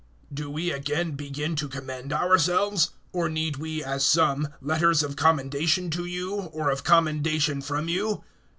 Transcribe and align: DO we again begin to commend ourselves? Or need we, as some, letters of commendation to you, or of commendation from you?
DO 0.33 0.49
we 0.49 0.71
again 0.71 1.11
begin 1.11 1.55
to 1.55 1.67
commend 1.67 2.11
ourselves? 2.11 2.89
Or 3.13 3.29
need 3.29 3.57
we, 3.57 3.83
as 3.83 4.03
some, 4.03 4.47
letters 4.59 5.03
of 5.03 5.15
commendation 5.15 5.91
to 5.91 6.05
you, 6.05 6.37
or 6.51 6.71
of 6.71 6.83
commendation 6.83 7.61
from 7.61 7.87
you? 7.87 8.23